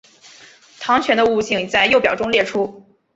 [0.79, 2.83] 糠醛的物性已在右表中列出。